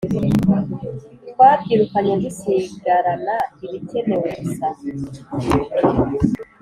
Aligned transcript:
twabyirukanye 1.29 2.13
dusigarana 2.23 3.35
ibikenewe 3.65 4.29
gusa 4.43 4.67